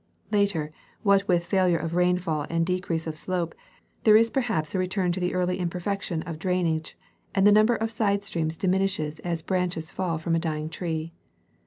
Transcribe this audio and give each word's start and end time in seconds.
Later, 0.31 0.71
what 1.03 1.27
with 1.27 1.45
failure 1.45 1.77
of 1.77 1.93
rainfall 1.93 2.47
and 2.49 2.65
de 2.65 2.79
crease 2.79 3.05
of 3.05 3.15
slope, 3.15 3.53
there 4.03 4.17
is 4.17 4.31
perhaps 4.31 4.73
a 4.73 4.79
return 4.79 5.11
to 5.11 5.19
the 5.19 5.35
early 5.35 5.59
imperfection 5.59 6.23
of 6.23 6.39
drainage, 6.39 6.97
and 7.35 7.45
the 7.45 7.51
number 7.51 7.75
of 7.75 7.91
side 7.91 8.23
streams 8.23 8.57
diminishes 8.57 9.19
as 9.19 9.43
branches 9.43 9.91
fall 9.91 10.17
from 10.17 10.35
a 10.35 10.39
dying 10.39 10.69
tree. 10.71 11.13